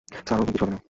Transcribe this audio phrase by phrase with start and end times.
[0.27, 0.79] Sir, ওরকম কিছু হবে না।